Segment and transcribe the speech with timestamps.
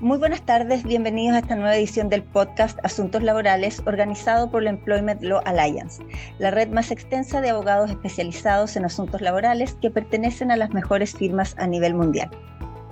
[0.00, 4.68] Muy buenas tardes, bienvenidos a esta nueva edición del podcast Asuntos Laborales organizado por la
[4.68, 6.04] Employment Law Alliance,
[6.38, 11.14] la red más extensa de abogados especializados en asuntos laborales que pertenecen a las mejores
[11.14, 12.28] firmas a nivel mundial.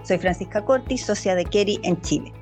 [0.02, 2.32] Soy Francisca Corti, socia de Kerry en Chile.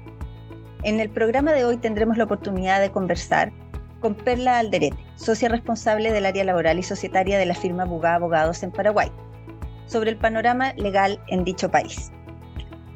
[0.85, 3.53] En el programa de hoy tendremos la oportunidad de conversar
[3.99, 8.63] con Perla Alderete, socia responsable del área laboral y societaria de la firma Bugá Abogados
[8.63, 9.11] en Paraguay,
[9.87, 12.13] sobre el panorama legal en dicho país.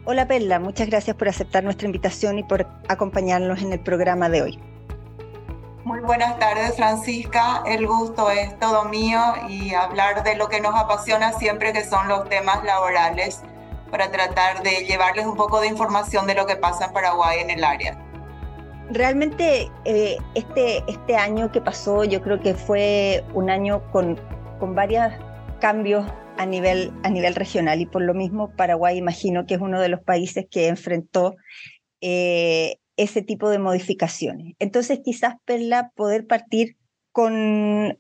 [0.08, 4.40] Hola Perla, muchas gracias por aceptar nuestra invitación y por acompañarnos en el programa de
[4.40, 4.58] hoy.
[5.82, 10.76] Muy buenas tardes Francisca, el gusto es todo mío y hablar de lo que nos
[10.76, 13.42] apasiona siempre que son los temas laborales
[13.90, 17.50] para tratar de llevarles un poco de información de lo que pasa en Paraguay en
[17.50, 17.98] el área.
[18.92, 24.20] Realmente eh, este, este año que pasó yo creo que fue un año con,
[24.60, 25.12] con varios
[25.60, 29.80] cambios a nivel, a nivel regional y por lo mismo Paraguay imagino que es uno
[29.80, 31.36] de los países que enfrentó
[32.00, 34.54] eh, ese tipo de modificaciones.
[34.58, 36.76] Entonces quizás, Perla, poder partir
[37.12, 37.98] con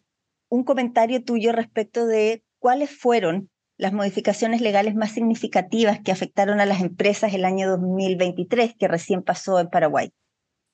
[0.48, 6.66] un comentario tuyo respecto de cuáles fueron las modificaciones legales más significativas que afectaron a
[6.66, 10.12] las empresas el año 2023 que recién pasó en Paraguay.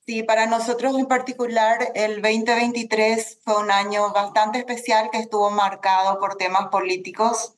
[0.05, 6.19] Sí, para nosotros en particular el 2023 fue un año bastante especial que estuvo marcado
[6.19, 7.55] por temas políticos.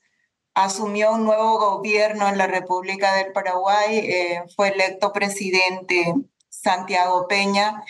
[0.53, 6.13] Asumió un nuevo gobierno en la República del Paraguay, eh, fue electo presidente
[6.49, 7.83] Santiago Peña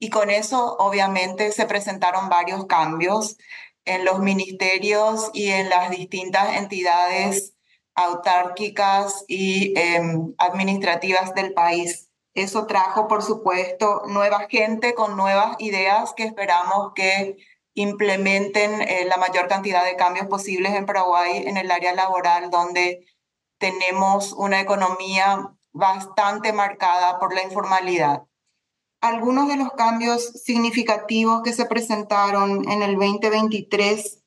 [0.00, 3.36] y con eso obviamente se presentaron varios cambios
[3.84, 7.54] en los ministerios y en las distintas entidades
[7.94, 12.09] autárquicas y em, administrativas del país.
[12.40, 17.36] Eso trajo, por supuesto, nueva gente con nuevas ideas que esperamos que
[17.74, 23.06] implementen eh, la mayor cantidad de cambios posibles en Paraguay en el área laboral, donde
[23.58, 28.24] tenemos una economía bastante marcada por la informalidad.
[29.02, 34.24] Algunos de los cambios significativos que se presentaron en el 2023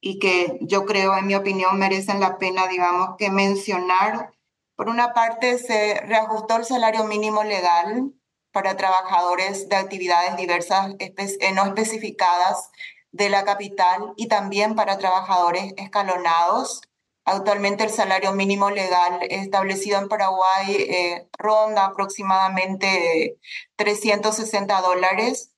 [0.00, 4.35] y que yo creo, en mi opinión, merecen la pena, digamos, que mencionar
[4.76, 8.12] por una parte, se reajustó el salario mínimo legal
[8.52, 12.70] para trabajadores de actividades diversas eh, no especificadas
[13.10, 16.82] de la capital y también para trabajadores escalonados.
[17.24, 23.38] Actualmente el salario mínimo legal establecido en Paraguay eh, ronda aproximadamente
[23.76, 25.52] 360 dólares.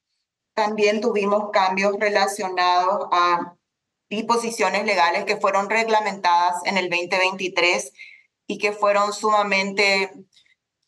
[0.54, 3.56] También tuvimos cambios relacionados a
[4.08, 7.92] disposiciones legales que fueron reglamentadas en el 2023
[8.48, 10.10] y que fueron sumamente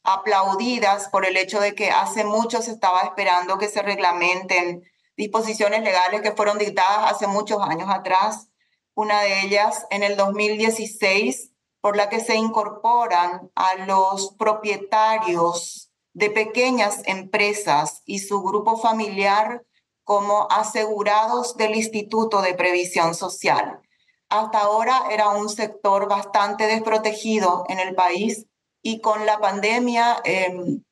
[0.03, 4.83] aplaudidas por el hecho de que hace mucho se estaba esperando que se reglamenten
[5.17, 8.49] disposiciones legales que fueron dictadas hace muchos años atrás.
[8.95, 16.31] Una de ellas en el 2016, por la que se incorporan a los propietarios de
[16.31, 19.65] pequeñas empresas y su grupo familiar
[20.03, 23.83] como asegurados del Instituto de Previsión Social
[24.31, 28.47] hasta ahora era un sector bastante desprotegido en el país
[28.81, 30.83] y con la pandemia em,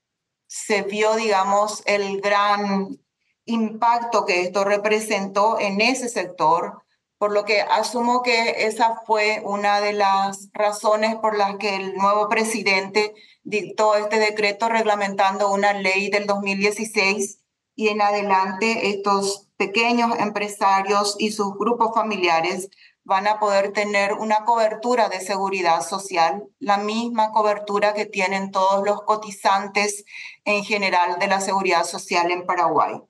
[0.47, 2.98] se vio, digamos, el gran
[3.44, 6.82] impacto que esto representó en ese sector,
[7.16, 11.94] por lo que asumo que esa fue una de las razones por las que el
[11.94, 17.41] nuevo presidente dictó este decreto reglamentando una ley del 2016
[17.75, 22.69] y en adelante estos pequeños empresarios y sus grupos familiares
[23.09, 28.85] van a poder tener una cobertura de seguridad social, la misma cobertura que tienen todos
[28.85, 30.05] los cotizantes
[30.45, 33.01] en general de la seguridad social en Paraguay.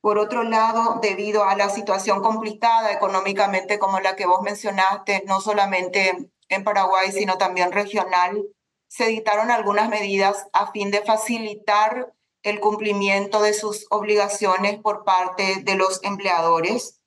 [0.00, 5.42] Por otro lado, debido a la situación complicada económicamente como la que vos mencionaste, no
[5.42, 8.42] solamente en Paraguay, sino también regional,
[8.88, 15.56] se dictaron algunas medidas a fin de facilitar el cumplimiento de sus obligaciones por parte
[15.56, 17.02] de los empleadores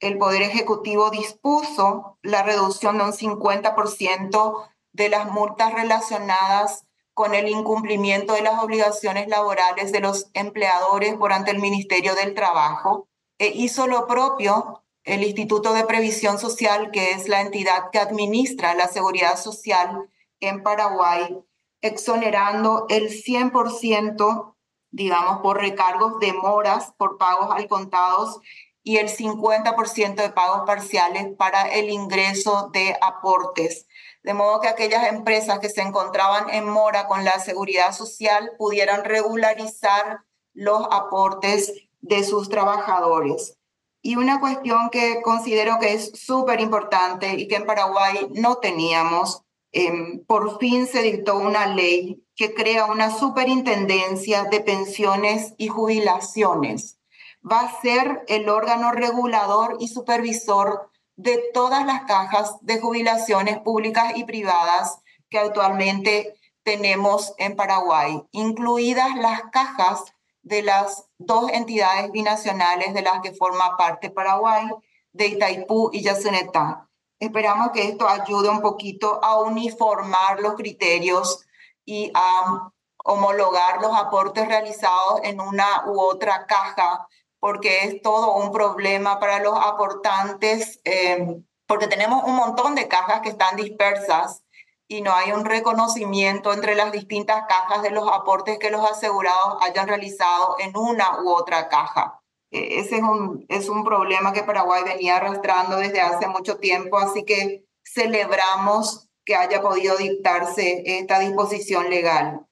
[0.00, 7.48] el Poder Ejecutivo dispuso la reducción de un 50% de las multas relacionadas con el
[7.48, 13.08] incumplimiento de las obligaciones laborales de los empleadores por ante el Ministerio del Trabajo.
[13.38, 18.74] E hizo lo propio el Instituto de Previsión Social, que es la entidad que administra
[18.74, 20.08] la seguridad social
[20.38, 21.42] en Paraguay,
[21.80, 24.54] exonerando el 100%,
[24.90, 28.40] digamos, por recargos de moras, por pagos al contados
[28.88, 33.86] y el 50% de pagos parciales para el ingreso de aportes.
[34.22, 39.04] De modo que aquellas empresas que se encontraban en mora con la seguridad social pudieran
[39.04, 40.20] regularizar
[40.54, 43.58] los aportes de sus trabajadores.
[44.00, 49.42] Y una cuestión que considero que es súper importante y que en Paraguay no teníamos,
[49.70, 56.97] em, por fin se dictó una ley que crea una superintendencia de pensiones y jubilaciones.
[57.44, 64.12] Va a ser el órgano regulador y supervisor de todas las cajas de jubilaciones públicas
[64.16, 70.04] y privadas que actualmente tenemos en Paraguay, incluidas las cajas
[70.42, 74.68] de las dos entidades binacionales de las que forma parte Paraguay,
[75.12, 76.88] de Itaipú y Yacenetá.
[77.18, 81.44] Esperamos que esto ayude un poquito a uniformar los criterios
[81.84, 82.70] y a
[83.04, 87.08] homologar los aportes realizados en una u otra caja,
[87.40, 93.20] porque es todo un problema para los aportantes, eh, porque tenemos un montón de cajas
[93.20, 94.42] que están dispersas
[94.88, 99.58] y no hay un reconocimiento entre las distintas cajas de los aportes que los asegurados
[99.60, 102.20] hayan realizado en una u otra caja.
[102.50, 106.98] E, ese es un, es un problema que Paraguay venía arrastrando desde hace mucho tiempo,
[106.98, 112.46] así que celebramos que haya podido dictarse esta disposición legal.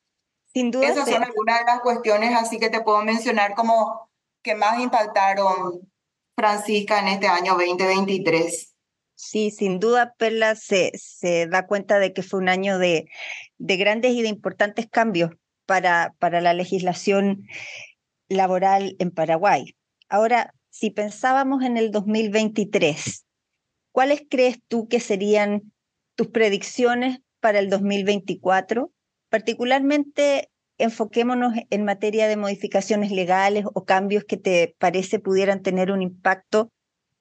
[0.52, 0.88] Sin duda.
[0.88, 4.05] Esas son algunas de las cuestiones, así que te puedo mencionar como
[4.46, 5.90] que más impactaron,
[6.36, 8.74] Francisca, en este año 2023.
[9.16, 13.08] Sí, sin duda, Perla se, se da cuenta de que fue un año de,
[13.58, 15.32] de grandes y de importantes cambios
[15.66, 17.42] para, para la legislación
[18.28, 19.74] laboral en Paraguay.
[20.08, 23.26] Ahora, si pensábamos en el 2023,
[23.90, 25.72] ¿cuáles crees tú que serían
[26.14, 28.92] tus predicciones para el 2024?
[29.28, 36.02] Particularmente enfoquémonos en materia de modificaciones legales o cambios que te parece pudieran tener un
[36.02, 36.70] impacto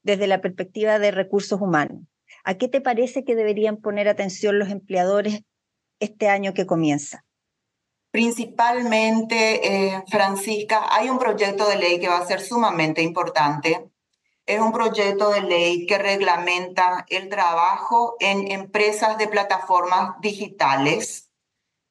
[0.03, 2.03] desde la perspectiva de recursos humanos.
[2.43, 5.41] ¿A qué te parece que deberían poner atención los empleadores
[5.99, 7.25] este año que comienza?
[8.11, 13.89] Principalmente, eh, Francisca, hay un proyecto de ley que va a ser sumamente importante.
[14.45, 21.24] Es un proyecto de ley que reglamenta el trabajo en empresas de plataformas digitales,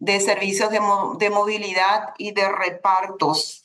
[0.04, 0.80] de servicios de,
[1.18, 3.64] de movilidad y de repartos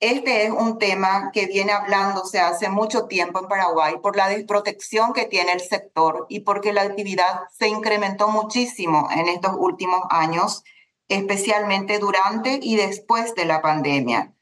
[0.00, 5.12] este es un tema que viene hablándose hace mucho tiempo en Paraguay por la desprotección
[5.12, 10.64] que tiene el sector y porque la actividad se incrementó muchísimo en estos últimos años,
[11.08, 14.32] especialmente durante y después de la pandemia.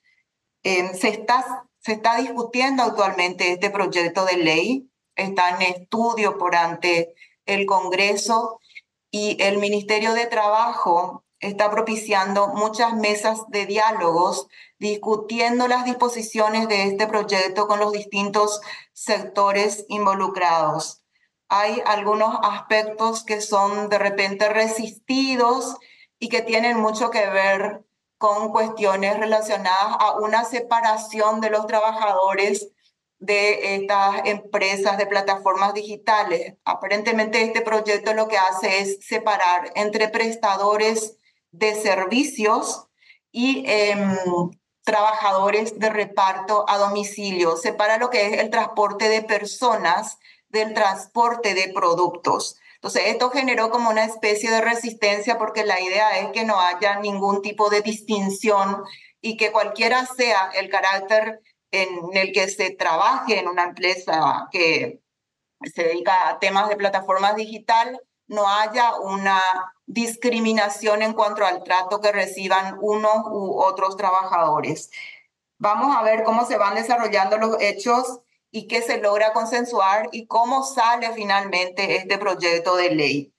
[0.63, 6.55] Eh, se, está, se está discutiendo actualmente este proyecto de ley, está en estudio por
[6.55, 7.15] ante
[7.47, 8.61] el Congreso
[9.11, 14.49] y el Ministerio de Trabajo está propiciando muchas mesas de diálogos
[14.79, 18.61] discutiendo las disposiciones de este proyecto con los distintos
[18.93, 21.03] sectores involucrados.
[21.49, 25.77] Hay algunos aspectos que son de repente resistidos
[26.19, 27.85] y que tienen mucho que ver
[28.19, 32.69] con cuestiones relacionadas a una separación de los trabajadores
[33.21, 36.55] de estas empresas de plataformas digitales.
[36.65, 41.17] Aparentemente este proyecto lo que hace es separar entre prestadores
[41.51, 42.89] de servicios
[43.31, 44.17] y em,
[44.85, 47.57] trabajadores de reparto a domicilio.
[47.57, 50.19] Separa lo que es el transporte de personas
[50.49, 52.57] del transporte de productos.
[52.77, 57.01] Entonces, esto generó como una especie de resistencia porque la idea es que no haya
[57.01, 58.85] ningún tipo de distinción
[59.21, 65.03] y que cualquiera sea el carácter en el que se trabaje en una empresa que
[65.75, 69.41] se dedica a temas de plataformas digital, no haya una
[69.89, 74.91] discriminación en cuanto al trato que reciban unos u otros trabajadores.
[75.59, 78.21] Vamos a ver cómo se van desarrollando los hechos
[78.51, 83.35] y qué se logra consensuar y cómo sale finalmente este proyecto de ley.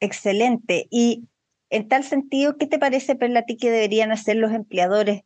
[0.00, 0.86] Excelente.
[0.90, 1.28] Y
[1.70, 5.22] en tal sentido, ¿qué te parece, Perla, que deberían hacer los empleadores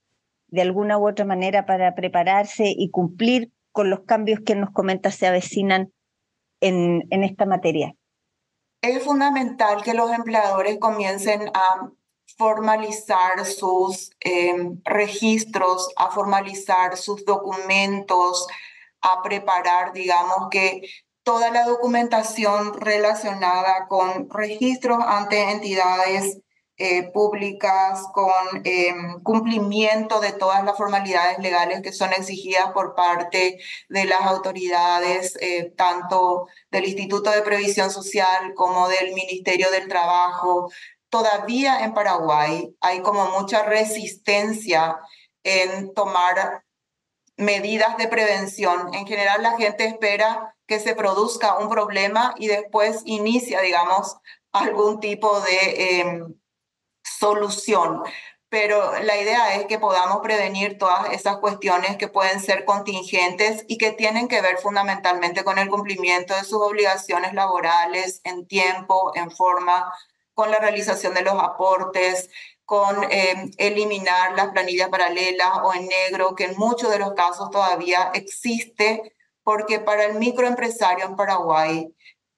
[0.49, 5.11] de alguna u otra manera para prepararse y cumplir con los cambios que nos comenta
[5.13, 5.93] se avecinan
[6.61, 7.95] en, en esta materia?
[8.83, 11.91] Es fundamental que los empleadores comiencen a
[12.37, 18.47] formalizar sus em, registros, a formalizar sus documentos,
[19.01, 20.83] a preparar, digamos, que
[21.23, 26.39] toda la documentación relacionada con registros ante entidades
[26.79, 33.59] eh, públicas con em, cumplimiento de todas las formalidades legales que son exigidas por parte
[33.89, 40.71] de las autoridades, eh, tanto del Instituto de Previsión Social como del Ministerio del Trabajo.
[41.09, 44.99] Todavía en Paraguay hay como mucha resistencia
[45.45, 46.65] en tomar
[47.37, 48.93] medidas de prevención.
[48.95, 54.17] En general la gente espera que se produzca un problema y después inicia, digamos,
[54.53, 56.35] algún tipo de em,
[57.27, 58.03] solución.
[58.49, 63.77] Pero la idea es que podamos prevenir todas esas cuestiones que pueden ser contingentes y
[63.77, 69.33] que tienen que ver fundamentalmente con el cumplimiento de sus obligaciones laborales en tiempo, en
[69.33, 69.93] forma,
[70.35, 72.31] con la realización de los aportes,
[72.65, 77.51] con eh, eliminar las planillas paralelas o en negro, que en muchos de los casos
[77.51, 81.93] todavía existe, porque para el microempresario en Paraguay,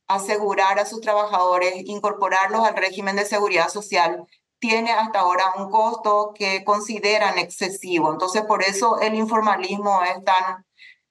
[0.06, 4.26] asegurar a sus trabajadores, incorporarlos al régimen de seguridad social,
[4.58, 8.12] tiene hasta ahora un costo que consideran excesivo.
[8.12, 10.66] Entonces, por eso el informalismo es tan,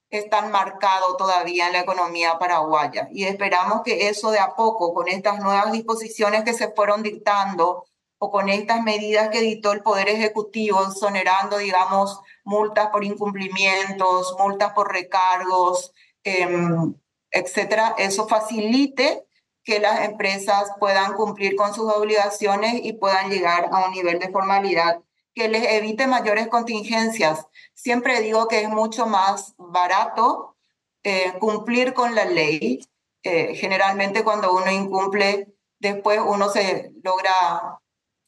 [0.09, 3.07] es tan marcado todavía en la economía paraguaya.
[3.11, 7.85] Y esperamos que eso de a poco, con estas nuevas disposiciones que se fueron dictando
[8.19, 14.73] o con estas medidas que dictó el Poder Ejecutivo, exonerando, digamos, multas por incumplimientos, multas
[14.73, 16.95] por recargos, em,
[17.31, 19.26] etcétera, eso facilite
[19.67, 24.29] que las empresas puedan cumplir con sus obligaciones y puedan llegar a un nivel de
[24.29, 25.01] formalidad
[25.35, 27.45] que les evite mayores contingencias.
[27.73, 30.55] Siempre digo que es mucho más barato
[31.03, 32.79] eh, cumplir con la ley.
[33.23, 37.81] Eh, generalmente cuando uno incumple, después uno se logra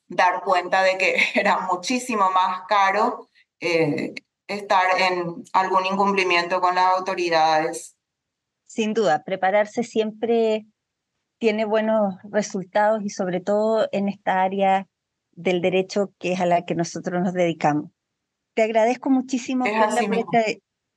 [0.09, 3.29] dar cuenta de que era muchísimo más caro
[3.61, 4.13] eh,
[4.45, 7.95] estar en algún incumplimiento con las autoridades.
[8.65, 10.65] Sin duda, prepararse siempre
[11.39, 14.87] tiene buenos resultados y sobre todo en esta área
[15.31, 17.91] del derecho que es a la que nosotros nos dedicamos.
[18.53, 20.01] Te agradezco muchísimo por la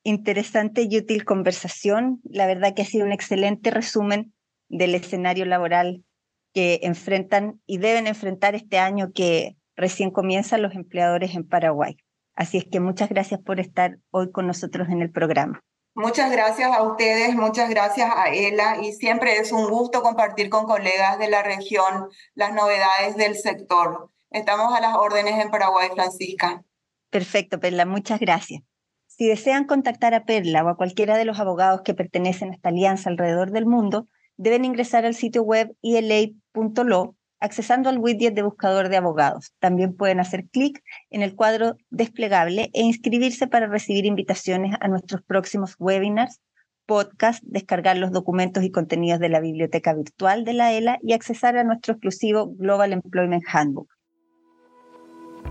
[0.04, 2.20] interesante y útil conversación.
[2.24, 4.34] La verdad que ha sido un excelente resumen
[4.68, 6.04] del escenario laboral
[6.52, 11.96] que enfrentan y deben enfrentar este año que recién comienzan los empleadores en Paraguay.
[12.34, 15.62] Así es que muchas gracias por estar hoy con nosotros en el programa.
[15.94, 20.64] Muchas gracias a ustedes, muchas gracias a Ela y siempre es un gusto compartir con
[20.64, 24.10] colegas de la región las novedades del sector.
[24.30, 26.64] Estamos a las órdenes en Paraguay, Francisca.
[27.10, 28.62] Perfecto, Perla, muchas gracias.
[29.06, 32.70] Si desean contactar a Perla o a cualquiera de los abogados que pertenecen a esta
[32.70, 34.08] alianza alrededor del mundo,
[34.38, 39.52] deben ingresar al sitio web ila.lo accesando al widget de buscador de abogados.
[39.58, 45.22] También pueden hacer clic en el cuadro desplegable e inscribirse para recibir invitaciones a nuestros
[45.22, 46.40] próximos webinars,
[46.86, 51.56] podcast, descargar los documentos y contenidos de la biblioteca virtual de la ELA y accesar
[51.56, 53.88] a nuestro exclusivo Global Employment Handbook.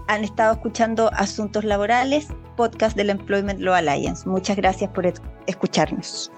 [0.07, 4.27] Han estado escuchando Asuntos Laborales, podcast del Employment Law Alliance.
[4.27, 5.11] Muchas gracias por
[5.47, 6.31] escucharnos.